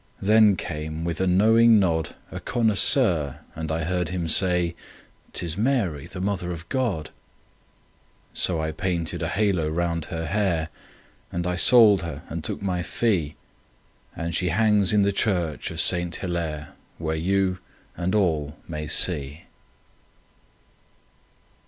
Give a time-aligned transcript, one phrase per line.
[0.23, 4.73] Then came, with a knowing nod, A connoisseur, and I heard him say;
[5.31, 7.11] "'Tis Mary, the Mother of God."
[8.33, 10.69] So I painted a halo round her hair,
[11.31, 13.35] And I sold her and took my fee,
[14.15, 17.59] And she hangs in the church of Saint Hillaire, Where you
[17.95, 19.43] and all may see.